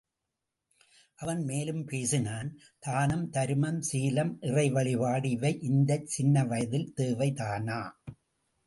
[1.19, 2.49] அவன் மேலும் பேசினான்,
[2.79, 7.81] தானம், தருமம், சீலம், இறைவழிபாடு இவை இந்தச் சின்னவயதில் தேவைதானா!